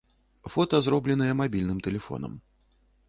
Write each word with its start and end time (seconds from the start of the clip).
Фота 0.53 0.79
зробленыя 0.85 1.35
мабільным 1.43 1.85
тэлефонам. 1.89 2.33